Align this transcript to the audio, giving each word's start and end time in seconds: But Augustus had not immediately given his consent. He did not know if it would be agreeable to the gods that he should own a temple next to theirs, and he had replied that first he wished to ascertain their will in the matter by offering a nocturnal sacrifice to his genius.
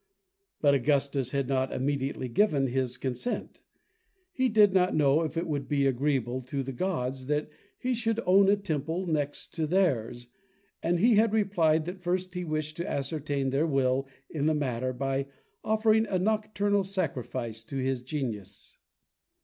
But 0.61 0.73
Augustus 0.73 1.29
had 1.29 1.47
not 1.47 1.71
immediately 1.71 2.27
given 2.27 2.65
his 2.65 2.97
consent. 2.97 3.61
He 4.31 4.49
did 4.49 4.73
not 4.73 4.95
know 4.95 5.21
if 5.21 5.37
it 5.37 5.45
would 5.45 5.67
be 5.67 5.85
agreeable 5.85 6.41
to 6.41 6.63
the 6.63 6.71
gods 6.73 7.27
that 7.27 7.51
he 7.77 7.93
should 7.93 8.19
own 8.25 8.49
a 8.49 8.55
temple 8.55 9.05
next 9.05 9.53
to 9.53 9.67
theirs, 9.67 10.25
and 10.81 10.99
he 10.99 11.17
had 11.17 11.33
replied 11.33 11.85
that 11.85 12.01
first 12.01 12.33
he 12.33 12.43
wished 12.43 12.77
to 12.77 12.89
ascertain 12.89 13.51
their 13.51 13.67
will 13.67 14.07
in 14.27 14.47
the 14.47 14.55
matter 14.55 14.91
by 14.91 15.27
offering 15.63 16.07
a 16.07 16.17
nocturnal 16.17 16.83
sacrifice 16.83 17.63
to 17.65 17.77
his 17.77 18.01
genius. 18.01 18.77